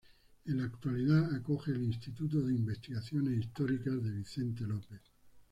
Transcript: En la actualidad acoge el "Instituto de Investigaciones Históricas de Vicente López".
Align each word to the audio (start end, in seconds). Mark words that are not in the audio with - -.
En 0.45 0.57
la 0.57 0.63
actualidad 0.63 1.31
acoge 1.35 1.73
el 1.73 1.83
"Instituto 1.83 2.41
de 2.41 2.55
Investigaciones 2.55 3.37
Históricas 3.37 4.01
de 4.03 4.09
Vicente 4.09 4.63
López". 4.65 4.99